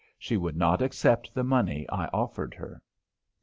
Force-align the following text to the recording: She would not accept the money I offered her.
She 0.17 0.35
would 0.35 0.55
not 0.55 0.81
accept 0.81 1.31
the 1.31 1.43
money 1.43 1.87
I 1.89 2.07
offered 2.07 2.55
her. 2.55 2.81